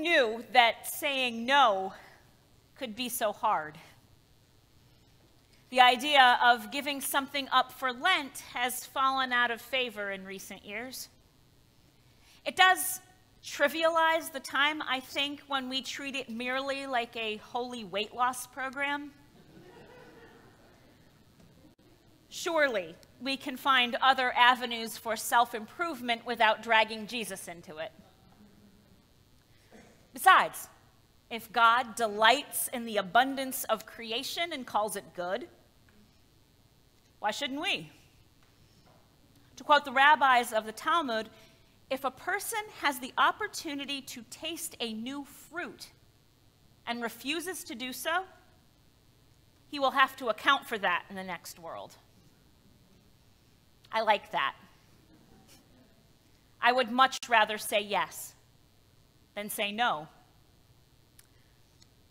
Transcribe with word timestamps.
Knew 0.00 0.42
that 0.54 0.86
saying 0.90 1.44
no 1.44 1.92
could 2.74 2.96
be 2.96 3.10
so 3.10 3.32
hard? 3.32 3.76
The 5.68 5.82
idea 5.82 6.38
of 6.42 6.72
giving 6.72 7.02
something 7.02 7.46
up 7.52 7.70
for 7.70 7.92
Lent 7.92 8.42
has 8.54 8.86
fallen 8.86 9.30
out 9.30 9.50
of 9.50 9.60
favor 9.60 10.10
in 10.10 10.24
recent 10.24 10.64
years. 10.64 11.10
It 12.46 12.56
does 12.56 13.00
trivialize 13.44 14.32
the 14.32 14.40
time, 14.40 14.82
I 14.88 15.00
think, 15.00 15.42
when 15.48 15.68
we 15.68 15.82
treat 15.82 16.16
it 16.16 16.30
merely 16.30 16.86
like 16.86 17.14
a 17.14 17.36
holy 17.36 17.84
weight 17.84 18.14
loss 18.14 18.46
program. 18.46 19.10
Surely 22.30 22.94
we 23.20 23.36
can 23.36 23.58
find 23.58 23.96
other 24.00 24.32
avenues 24.34 24.96
for 24.96 25.14
self 25.14 25.54
improvement 25.54 26.24
without 26.24 26.62
dragging 26.62 27.06
Jesus 27.06 27.48
into 27.48 27.76
it. 27.76 27.92
Besides, 30.12 30.68
if 31.30 31.52
God 31.52 31.94
delights 31.94 32.68
in 32.72 32.84
the 32.84 32.96
abundance 32.96 33.64
of 33.64 33.86
creation 33.86 34.52
and 34.52 34.66
calls 34.66 34.96
it 34.96 35.14
good, 35.14 35.46
why 37.20 37.30
shouldn't 37.30 37.60
we? 37.60 37.90
To 39.56 39.64
quote 39.64 39.84
the 39.84 39.92
rabbis 39.92 40.52
of 40.52 40.66
the 40.66 40.72
Talmud, 40.72 41.28
if 41.90 42.04
a 42.04 42.10
person 42.10 42.60
has 42.80 42.98
the 42.98 43.12
opportunity 43.18 44.00
to 44.02 44.24
taste 44.30 44.76
a 44.80 44.92
new 44.92 45.24
fruit 45.24 45.90
and 46.86 47.02
refuses 47.02 47.62
to 47.64 47.74
do 47.74 47.92
so, 47.92 48.24
he 49.68 49.78
will 49.78 49.92
have 49.92 50.16
to 50.16 50.28
account 50.28 50.66
for 50.66 50.78
that 50.78 51.04
in 51.10 51.16
the 51.16 51.22
next 51.22 51.58
world. 51.58 51.94
I 53.92 54.02
like 54.02 54.32
that. 54.32 54.54
I 56.60 56.72
would 56.72 56.90
much 56.90 57.28
rather 57.28 57.58
say 57.58 57.80
yes 57.80 58.34
than 59.40 59.48
say 59.48 59.72
no. 59.72 60.06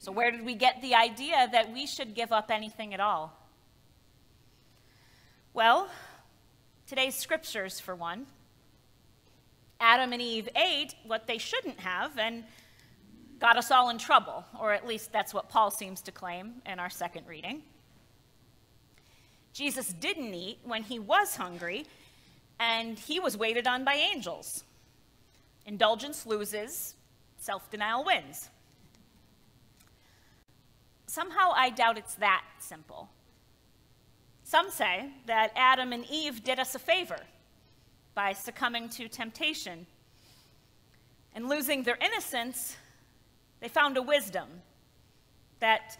So, 0.00 0.10
where 0.10 0.32
did 0.32 0.44
we 0.44 0.56
get 0.56 0.82
the 0.82 0.96
idea 0.96 1.48
that 1.52 1.72
we 1.72 1.86
should 1.86 2.16
give 2.16 2.32
up 2.32 2.50
anything 2.50 2.92
at 2.92 2.98
all? 2.98 3.32
Well, 5.54 5.88
today's 6.88 7.14
scriptures, 7.14 7.78
for 7.78 7.94
one. 7.94 8.26
Adam 9.78 10.12
and 10.12 10.20
Eve 10.20 10.48
ate 10.56 10.96
what 11.06 11.28
they 11.28 11.38
shouldn't 11.38 11.78
have 11.78 12.18
and 12.18 12.42
got 13.38 13.56
us 13.56 13.70
all 13.70 13.90
in 13.90 13.98
trouble, 13.98 14.44
or 14.58 14.72
at 14.72 14.84
least 14.84 15.12
that's 15.12 15.32
what 15.32 15.48
Paul 15.48 15.70
seems 15.70 16.02
to 16.02 16.10
claim 16.10 16.54
in 16.66 16.80
our 16.80 16.90
second 16.90 17.28
reading. 17.28 17.62
Jesus 19.52 19.92
didn't 19.92 20.34
eat 20.34 20.58
when 20.64 20.82
he 20.82 20.98
was 20.98 21.36
hungry, 21.36 21.86
and 22.58 22.98
he 22.98 23.20
was 23.20 23.36
waited 23.36 23.68
on 23.68 23.84
by 23.84 23.94
angels. 23.94 24.64
Indulgence 25.66 26.26
loses, 26.26 26.96
self 27.42 27.68
denial 27.70 28.04
wins. 28.04 28.48
Somehow 31.06 31.52
I 31.56 31.70
doubt 31.70 31.98
it's 31.98 32.14
that 32.16 32.44
simple. 32.60 33.10
Some 34.44 34.70
say 34.70 35.10
that 35.26 35.50
Adam 35.56 35.92
and 35.92 36.06
Eve 36.08 36.44
did 36.44 36.60
us 36.60 36.76
a 36.76 36.78
favor 36.78 37.18
by 38.14 38.32
succumbing 38.32 38.90
to 38.90 39.08
temptation. 39.08 39.86
And 41.34 41.48
losing 41.48 41.82
their 41.82 41.98
innocence, 42.00 42.76
they 43.60 43.68
found 43.68 43.96
a 43.96 44.02
wisdom 44.02 44.48
that 45.58 45.98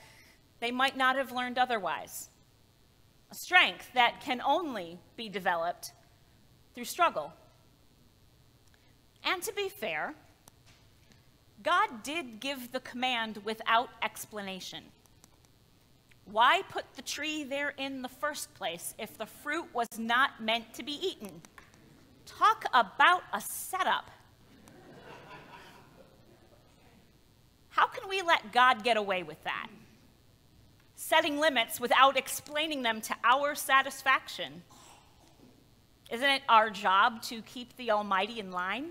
they 0.61 0.71
might 0.71 0.97
not 0.97 1.17
have 1.17 1.33
learned 1.33 1.59
otherwise, 1.59 2.29
a 3.31 3.35
strength 3.35 3.89
that 3.95 4.21
can 4.21 4.41
only 4.43 4.99
be 5.17 5.29
developed 5.29 5.93
through 6.75 6.85
struggle. 6.85 7.33
And 9.25 9.43
to 9.43 9.53
be 9.55 9.69
fair, 9.69 10.15
God 11.63 12.03
did 12.03 12.41
give 12.41 12.73
the 12.73 12.81
command 12.81 13.39
without 13.45 13.91
explanation. 14.03 14.85
Why 16.25 16.63
put 16.69 16.85
the 16.95 17.03
tree 17.03 17.45
there 17.45 17.71
in 17.71 18.03
the 18.03 18.09
first 18.09 18.55
place 18.55 18.95
if 18.99 19.19
the 19.19 19.27
fruit 19.27 19.67
was 19.73 19.89
not 19.99 20.43
meant 20.43 20.73
to 20.75 20.83
be 20.83 20.93
eaten? 20.93 21.43
Talk 22.27 22.65
about 22.73 23.23
a 23.33 23.41
setup. 23.41 24.11
How 27.71 27.87
can 27.87 28.09
we 28.09 28.23
let 28.23 28.53
God 28.53 28.85
get 28.85 28.97
away 28.97 29.23
with 29.23 29.43
that? 29.45 29.69
Setting 30.95 31.41
limits 31.41 31.81
without 31.81 32.17
explaining 32.17 32.83
them 32.83 33.01
to 33.01 33.15
our 33.25 33.55
satisfaction. 33.55 34.63
Isn't 36.11 36.29
it 36.29 36.43
our 36.49 36.71
job 36.71 37.23
to 37.23 37.43
keep 37.43 37.77
the 37.77 37.91
Almighty 37.91 38.39
in 38.39 38.53
line? 38.53 38.91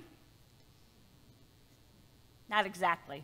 Not 2.51 2.66
exactly. 2.66 3.23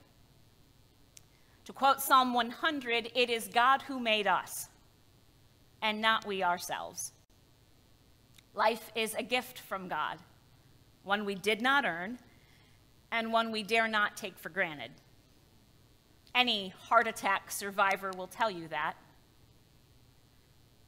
To 1.66 1.74
quote 1.74 2.02
Psalm 2.02 2.34
100, 2.34 3.12
it 3.14 3.30
is 3.30 3.50
God 3.50 3.82
who 3.82 4.00
made 4.00 4.26
us, 4.26 4.70
and 5.82 6.02
not 6.02 6.26
we 6.26 6.42
ourselves. 6.42 7.12
Life 8.56 8.90
is 8.96 9.14
a 9.16 9.22
gift 9.22 9.60
from 9.60 9.90
God, 9.90 10.18
one 11.04 11.26
we 11.26 11.36
did 11.36 11.62
not 11.62 11.84
earn, 11.84 12.20
and 13.12 13.34
one 13.34 13.52
we 13.52 13.64
dare 13.64 13.90
not 13.90 14.16
take 14.16 14.40
for 14.40 14.48
granted. 14.48 14.92
Any 16.34 16.70
heart 16.70 17.08
attack 17.08 17.52
survivor 17.52 18.12
will 18.18 18.28
tell 18.28 18.50
you 18.50 18.70
that. 18.70 18.94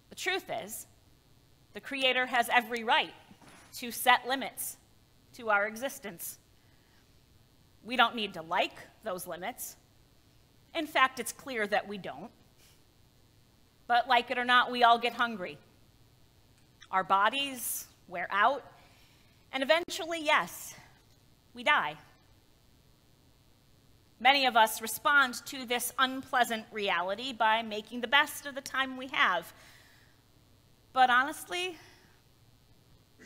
The 0.09 0.15
truth 0.15 0.45
is, 0.63 0.87
the 1.73 1.81
Creator 1.81 2.27
has 2.27 2.49
every 2.53 2.85
right 2.85 3.13
to 3.77 3.91
set 3.91 4.27
limits 4.29 4.77
to 5.33 5.49
our 5.49 5.67
existence. 5.67 6.39
We 7.83 7.95
don't 7.95 8.15
need 8.15 8.33
to 8.35 8.41
like 8.41 8.75
those 9.03 9.27
limits. 9.27 9.75
In 10.75 10.85
fact, 10.85 11.19
it's 11.19 11.31
clear 11.31 11.65
that 11.67 11.87
we 11.87 11.97
don't. 11.97 12.31
But 13.87 14.07
like 14.07 14.29
it 14.29 14.37
or 14.37 14.45
not, 14.45 14.71
we 14.71 14.83
all 14.83 14.99
get 14.99 15.13
hungry. 15.13 15.57
Our 16.91 17.03
bodies 17.03 17.87
wear 18.07 18.27
out, 18.31 18.63
and 19.51 19.63
eventually, 19.63 20.19
yes, 20.23 20.75
we 21.53 21.63
die. 21.63 21.95
Many 24.19 24.45
of 24.45 24.57
us 24.57 24.81
respond 24.81 25.35
to 25.45 25.65
this 25.65 25.93
unpleasant 25.97 26.65
reality 26.71 27.31
by 27.31 27.61
making 27.61 28.01
the 28.01 28.07
best 28.07 28.45
of 28.45 28.53
the 28.53 28.61
time 28.61 28.97
we 28.97 29.07
have. 29.07 29.53
But 30.91 31.09
honestly, 31.09 31.77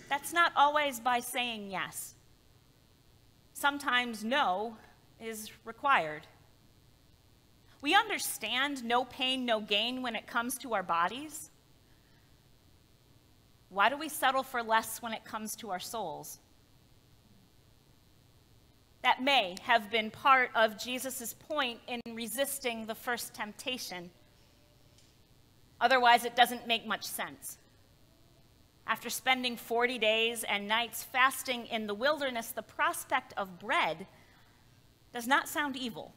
that's 0.08 0.34
not 0.34 0.52
always 0.56 1.00
by 1.00 1.20
saying 1.20 1.72
yes. 1.72 2.14
Sometimes 3.54 4.24
no 4.24 4.78
is 5.20 5.52
required. 5.66 6.28
We 7.82 7.94
understand 7.96 8.84
no 8.84 9.06
pain, 9.06 9.46
no 9.46 9.60
gain 9.62 10.02
when 10.02 10.16
it 10.16 10.28
comes 10.28 10.58
to 10.60 10.74
our 10.74 10.84
bodies. 10.84 11.50
Why 13.70 13.90
do 13.90 13.98
we 13.98 14.10
settle 14.10 14.44
for 14.44 14.62
less 14.62 15.02
when 15.02 15.14
it 15.14 15.26
comes 15.26 15.56
to 15.58 15.72
our 15.72 15.80
souls? 15.80 16.40
That 19.02 19.22
may 19.22 19.56
have 19.64 19.92
been 19.92 20.12
part 20.12 20.50
of 20.56 20.82
Jesus' 20.82 21.34
point 21.34 21.80
in 21.88 22.00
resisting 22.16 22.86
the 22.86 22.96
first 22.96 23.34
temptation. 23.34 24.10
Otherwise, 25.82 26.24
it 26.24 26.36
doesn't 26.36 26.68
make 26.68 26.86
much 26.88 27.04
sense. 27.04 27.58
After 28.86 29.10
spending 29.10 29.56
40 29.56 29.98
days 29.98 30.44
and 30.44 30.68
nights 30.68 31.04
fasting 31.04 31.66
in 31.68 31.88
the 31.88 31.94
wilderness, 31.94 32.50
the 32.50 32.62
prospect 32.62 33.34
of 33.38 33.60
bread 33.60 34.08
does 35.14 35.28
not 35.28 35.48
sound 35.48 35.78
evil. 35.78 36.14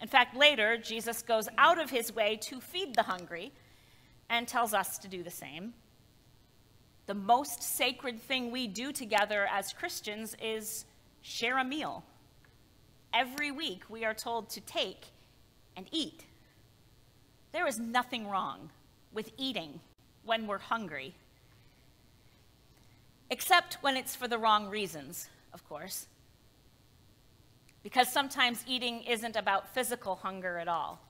In 0.00 0.08
fact, 0.08 0.36
later, 0.36 0.76
Jesus 0.76 1.22
goes 1.22 1.48
out 1.56 1.80
of 1.80 1.90
his 1.90 2.14
way 2.14 2.36
to 2.42 2.60
feed 2.60 2.94
the 2.94 3.04
hungry 3.04 3.52
and 4.28 4.48
tells 4.48 4.74
us 4.74 4.98
to 4.98 5.08
do 5.08 5.22
the 5.22 5.30
same. 5.30 5.74
The 7.06 7.14
most 7.14 7.62
sacred 7.62 8.20
thing 8.20 8.50
we 8.50 8.66
do 8.66 8.92
together 8.92 9.46
as 9.50 9.72
Christians 9.72 10.36
is 10.42 10.84
share 11.22 11.58
a 11.58 11.64
meal. 11.64 12.04
Every 13.14 13.50
week, 13.50 13.84
we 13.88 14.04
are 14.04 14.14
told 14.14 14.50
to 14.50 14.60
take 14.60 15.06
and 15.76 15.86
eat. 15.92 16.24
There 17.52 17.66
is 17.66 17.78
nothing 17.78 18.28
wrong 18.28 18.70
with 19.12 19.30
eating 19.36 19.80
when 20.24 20.46
we're 20.46 20.58
hungry, 20.58 21.14
except 23.32 23.78
when 23.80 23.96
it's 23.96 24.14
for 24.14 24.28
the 24.28 24.38
wrong 24.38 24.68
reasons, 24.68 25.28
of 25.52 25.68
course 25.68 26.06
because 27.82 28.12
sometimes 28.12 28.64
eating 28.66 29.02
isn't 29.02 29.36
about 29.36 29.74
physical 29.74 30.16
hunger 30.16 30.58
at 30.58 30.68
all. 30.68 31.00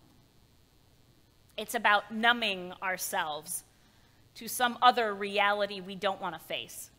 It's 1.57 1.75
about 1.75 2.13
numbing 2.13 2.73
ourselves 2.83 3.65
to 4.37 4.49
some 4.49 4.79
other 4.81 5.15
reality 5.15 5.81
we 5.81 5.95
don't 5.95 6.21
want 6.21 6.35
to 6.35 6.41
face, 6.41 6.91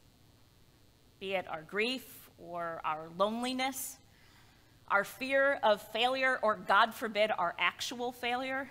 be 1.20 1.34
it 1.34 1.48
our 1.50 1.64
grief 1.64 2.30
or 2.38 2.82
our 2.86 3.10
loneliness, 3.18 3.98
our 4.90 5.04
fear 5.04 5.60
of 5.64 5.82
failure, 5.92 6.38
or 6.44 6.56
God 6.56 6.94
forbid, 6.94 7.32
our 7.36 7.56
actual 7.58 8.12
failure. 8.12 8.70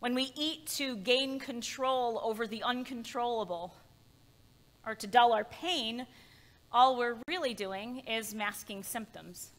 When 0.00 0.14
we 0.14 0.32
eat 0.34 0.66
to 0.76 0.96
gain 0.96 1.40
control 1.40 2.20
over 2.24 2.46
the 2.46 2.62
uncontrollable 2.62 3.74
or 4.86 4.94
to 4.94 5.06
dull 5.06 5.32
our 5.32 5.44
pain, 5.44 6.06
all 6.72 6.96
we're 6.96 7.16
really 7.28 7.54
doing 7.54 8.00
is 8.00 8.34
masking 8.34 8.82
symptoms. 8.82 9.50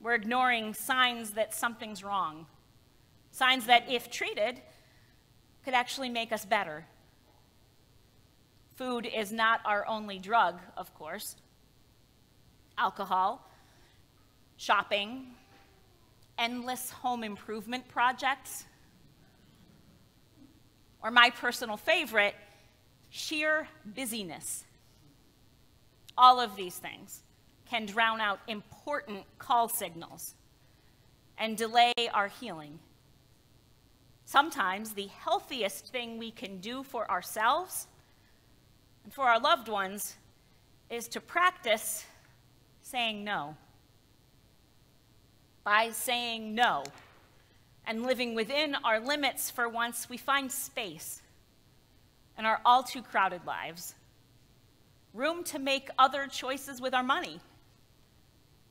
We're 0.00 0.14
ignoring 0.14 0.74
signs 0.74 1.30
that 1.30 1.54
something's 1.54 2.04
wrong, 2.04 2.46
signs 3.30 3.66
that, 3.66 3.90
if 3.90 4.10
treated, 4.10 4.60
could 5.64 5.74
actually 5.74 6.10
make 6.10 6.32
us 6.32 6.44
better. 6.44 6.84
Food 8.76 9.06
is 9.06 9.32
not 9.32 9.60
our 9.64 9.86
only 9.86 10.18
drug, 10.18 10.60
of 10.76 10.92
course. 10.94 11.36
Alcohol, 12.76 13.48
shopping, 14.56 15.28
endless 16.36 16.90
home 16.90 17.22
improvement 17.22 17.86
projects, 17.88 18.64
or 21.02 21.10
my 21.10 21.30
personal 21.30 21.76
favorite, 21.76 22.34
sheer 23.14 23.68
busyness. 23.84 24.64
All 26.18 26.40
of 26.40 26.56
these 26.56 26.76
things 26.76 27.22
can 27.64 27.86
drown 27.86 28.20
out 28.20 28.40
important 28.48 29.22
call 29.38 29.68
signals 29.68 30.34
and 31.38 31.56
delay 31.56 31.92
our 32.12 32.26
healing. 32.26 32.80
Sometimes 34.24 34.94
the 34.94 35.06
healthiest 35.06 35.92
thing 35.92 36.18
we 36.18 36.32
can 36.32 36.58
do 36.58 36.82
for 36.82 37.08
ourselves 37.08 37.86
and 39.04 39.14
for 39.14 39.26
our 39.26 39.38
loved 39.38 39.68
ones 39.68 40.16
is 40.90 41.06
to 41.08 41.20
practice 41.20 42.04
saying 42.82 43.22
no. 43.22 43.54
By 45.62 45.90
saying 45.90 46.52
no 46.52 46.82
and 47.86 48.02
living 48.02 48.34
within 48.34 48.74
our 48.82 48.98
limits 48.98 49.52
for 49.52 49.68
once, 49.68 50.08
we 50.08 50.16
find 50.16 50.50
space 50.50 51.22
in 52.38 52.46
our 52.46 52.60
all 52.64 52.82
too 52.82 53.02
crowded 53.02 53.44
lives, 53.46 53.94
room 55.12 55.44
to 55.44 55.58
make 55.58 55.88
other 55.98 56.26
choices 56.26 56.80
with 56.80 56.94
our 56.94 57.02
money 57.02 57.40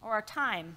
or 0.01 0.11
our 0.11 0.21
time. 0.21 0.75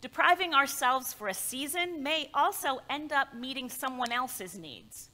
Depriving 0.00 0.52
ourselves 0.54 1.12
for 1.12 1.28
a 1.28 1.34
season 1.34 2.02
may 2.02 2.28
also 2.34 2.80
end 2.90 3.12
up 3.12 3.34
meeting 3.34 3.68
someone 3.68 4.10
else's 4.10 4.58
needs 4.58 5.10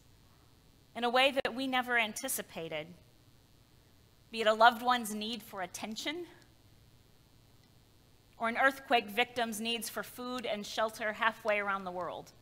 in 0.96 1.04
a 1.04 1.10
way 1.10 1.30
that 1.30 1.54
we 1.54 1.66
never 1.66 1.98
anticipated, 1.98 2.86
be 4.30 4.40
it 4.40 4.46
a 4.46 4.52
loved 4.52 4.82
one's 4.82 5.14
need 5.14 5.42
for 5.42 5.62
attention 5.62 6.26
or 8.38 8.48
an 8.48 8.56
earthquake 8.56 9.10
victim's 9.10 9.60
needs 9.60 9.88
for 9.88 10.02
food 10.02 10.46
and 10.46 10.64
shelter 10.64 11.12
halfway 11.12 11.58
around 11.58 11.84
the 11.84 11.90
world, 11.90 12.32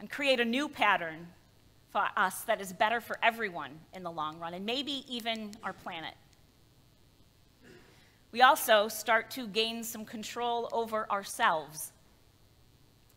and 0.00 0.08
create 0.08 0.40
a 0.40 0.44
new 0.44 0.68
pattern 0.68 1.26
for 1.90 2.04
us 2.16 2.42
that 2.42 2.60
is 2.60 2.72
better 2.72 3.00
for 3.00 3.18
everyone 3.22 3.72
in 3.94 4.02
the 4.02 4.10
long 4.10 4.38
run, 4.38 4.54
and 4.54 4.66
maybe 4.66 5.04
even 5.08 5.52
our 5.62 5.72
planet. 5.72 6.14
We 8.30 8.42
also 8.42 8.88
start 8.88 9.30
to 9.32 9.46
gain 9.46 9.82
some 9.82 10.04
control 10.04 10.68
over 10.72 11.10
ourselves, 11.10 11.92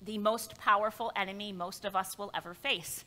the 0.02 0.18
most 0.18 0.58
powerful 0.58 1.12
enemy 1.16 1.52
most 1.52 1.84
of 1.84 1.96
us 1.96 2.18
will 2.18 2.32
ever 2.34 2.54
face. 2.54 3.04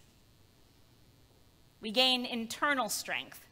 We 1.81 1.91
gain 1.91 2.25
internal 2.25 2.89
strength 2.89 3.47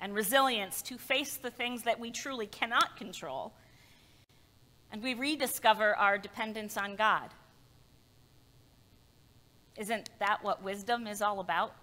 and 0.00 0.14
resilience 0.14 0.82
to 0.82 0.98
face 0.98 1.36
the 1.36 1.50
things 1.50 1.82
that 1.82 1.98
we 1.98 2.10
truly 2.10 2.46
cannot 2.46 2.96
control. 2.96 3.52
And 4.90 5.02
we 5.02 5.14
rediscover 5.14 5.96
our 5.96 6.18
dependence 6.18 6.76
on 6.76 6.96
God. 6.96 7.30
Isn't 9.76 10.10
that 10.18 10.42
what 10.42 10.62
wisdom 10.62 11.06
is 11.06 11.22
all 11.22 11.40
about? 11.40 11.74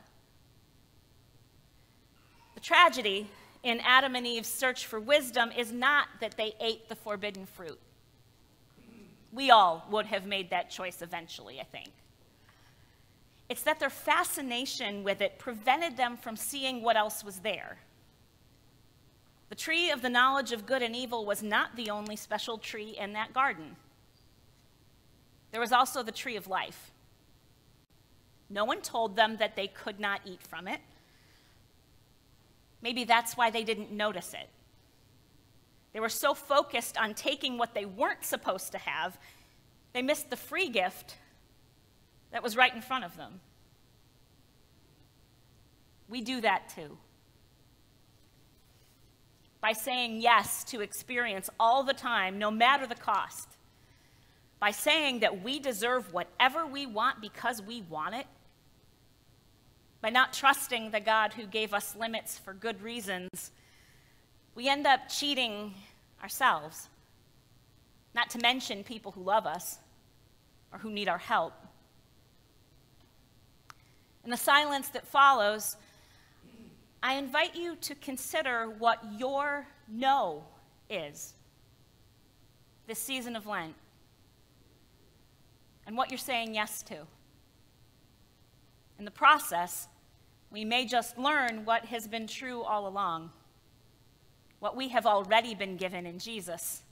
The 2.55 2.61
tragedy 2.61 3.27
in 3.63 3.79
Adam 3.81 4.15
and 4.15 4.27
Eve's 4.27 4.47
search 4.47 4.85
for 4.85 4.99
wisdom 4.99 5.51
is 5.57 5.71
not 5.71 6.07
that 6.21 6.37
they 6.37 6.53
ate 6.59 6.87
the 6.87 6.95
forbidden 6.95 7.45
fruit. 7.45 7.79
We 9.31 9.51
all 9.51 9.85
would 9.91 10.07
have 10.07 10.25
made 10.25 10.49
that 10.49 10.69
choice 10.69 11.01
eventually, 11.01 11.59
I 11.59 11.63
think. 11.63 11.89
It's 13.49 13.63
that 13.63 13.79
their 13.79 13.89
fascination 13.89 15.03
with 15.03 15.21
it 15.21 15.39
prevented 15.39 15.97
them 15.97 16.17
from 16.17 16.35
seeing 16.35 16.81
what 16.83 16.95
else 16.95 17.23
was 17.23 17.39
there. 17.39 17.77
The 19.49 19.55
tree 19.55 19.89
of 19.89 20.03
the 20.03 20.09
knowledge 20.09 20.51
of 20.51 20.67
good 20.67 20.83
and 20.83 20.95
evil 20.95 21.25
was 21.25 21.41
not 21.41 21.75
the 21.75 21.89
only 21.89 22.15
special 22.15 22.59
tree 22.59 22.95
in 22.99 23.13
that 23.13 23.33
garden. 23.33 23.75
There 25.51 25.61
was 25.61 25.71
also 25.71 26.03
the 26.03 26.11
tree 26.11 26.35
of 26.35 26.47
life. 26.47 26.91
No 28.49 28.65
one 28.65 28.81
told 28.81 29.15
them 29.15 29.37
that 29.37 29.55
they 29.55 29.67
could 29.67 29.99
not 29.99 30.21
eat 30.25 30.41
from 30.41 30.67
it. 30.67 30.81
Maybe 32.81 33.03
that's 33.03 33.37
why 33.37 33.51
they 33.51 33.63
didn't 33.63 33.91
notice 33.91 34.33
it. 34.33 34.49
They 35.93 35.99
were 35.99 36.09
so 36.09 36.33
focused 36.33 36.97
on 36.97 37.13
taking 37.13 37.57
what 37.57 37.73
they 37.73 37.85
weren't 37.85 38.23
supposed 38.23 38.71
to 38.71 38.77
have, 38.77 39.17
they 39.93 40.01
missed 40.01 40.29
the 40.29 40.35
free 40.35 40.69
gift 40.69 41.15
that 42.31 42.43
was 42.43 42.55
right 42.55 42.73
in 42.73 42.81
front 42.81 43.05
of 43.05 43.17
them. 43.17 43.39
We 46.07 46.21
do 46.21 46.41
that 46.41 46.69
too. 46.69 46.97
By 49.61 49.73
saying 49.73 50.21
yes 50.21 50.63
to 50.65 50.81
experience 50.81 51.49
all 51.59 51.83
the 51.83 51.93
time, 51.93 52.37
no 52.37 52.49
matter 52.49 52.87
the 52.87 52.95
cost. 52.95 53.49
By 54.59 54.71
saying 54.71 55.19
that 55.19 55.43
we 55.43 55.59
deserve 55.59 56.13
whatever 56.13 56.65
we 56.65 56.85
want 56.85 57.19
because 57.19 57.61
we 57.61 57.81
want 57.81 58.15
it 58.15 58.27
by 60.01 60.09
not 60.09 60.33
trusting 60.33 60.91
the 60.91 60.99
God 60.99 61.33
who 61.33 61.45
gave 61.45 61.73
us 61.73 61.95
limits 61.95 62.37
for 62.37 62.53
good 62.53 62.81
reasons, 62.81 63.51
we 64.55 64.67
end 64.67 64.87
up 64.87 65.09
cheating 65.09 65.73
ourselves, 66.21 66.89
not 68.13 68.29
to 68.31 68.39
mention 68.39 68.83
people 68.83 69.11
who 69.11 69.23
love 69.23 69.45
us 69.45 69.77
or 70.71 70.79
who 70.79 70.91
need 70.91 71.07
our 71.07 71.17
help. 71.17 71.53
In 74.23 74.31
the 74.31 74.37
silence 74.37 74.89
that 74.89 75.07
follows, 75.07 75.75
I 77.01 77.15
invite 77.15 77.55
you 77.55 77.75
to 77.77 77.95
consider 77.95 78.69
what 78.69 78.99
your 79.17 79.65
no 79.87 80.43
is 80.89 81.33
this 82.87 82.99
season 82.99 83.35
of 83.35 83.45
Lent 83.45 83.75
and 85.85 85.95
what 85.95 86.09
you're 86.09 86.17
saying 86.17 86.55
yes 86.55 86.83
to. 86.83 86.97
In 88.99 89.05
the 89.05 89.11
process, 89.11 89.87
we 90.51 90.65
may 90.65 90.85
just 90.85 91.17
learn 91.17 91.63
what 91.63 91.85
has 91.85 92.07
been 92.07 92.27
true 92.27 92.61
all 92.61 92.85
along, 92.85 93.31
what 94.59 94.75
we 94.75 94.89
have 94.89 95.05
already 95.05 95.55
been 95.55 95.77
given 95.77 96.05
in 96.05 96.19
Jesus. 96.19 96.83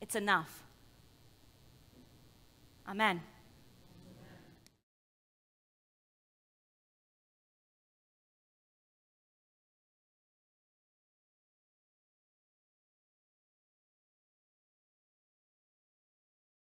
It's 0.00 0.16
enough. 0.16 0.64
Amen. 2.88 3.20